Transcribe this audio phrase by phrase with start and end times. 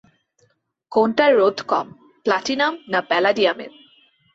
[0.91, 1.87] কোনটার রোধ কম,
[2.25, 3.71] প্লাটিনাম না প্যালাডিয়াম এর?